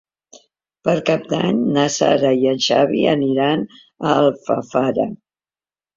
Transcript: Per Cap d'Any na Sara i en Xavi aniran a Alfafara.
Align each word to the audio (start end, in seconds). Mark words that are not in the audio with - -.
Per 0.87 0.95
Cap 1.09 1.27
d'Any 1.33 1.59
na 1.75 1.83
Sara 1.97 2.31
i 2.45 2.49
en 2.53 2.63
Xavi 2.69 3.03
aniran 3.15 3.69
a 3.75 4.15
Alfafara. 4.23 5.07